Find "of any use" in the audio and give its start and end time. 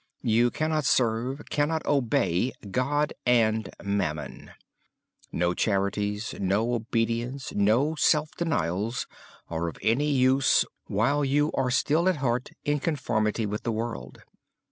9.67-10.65